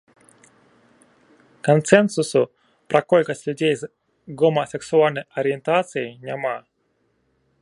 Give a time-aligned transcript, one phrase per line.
[1.67, 2.43] Кансэнсусу
[2.93, 3.93] пра колькасць людзей з
[4.43, 6.55] гомасексуальнай арыентацыяй няма.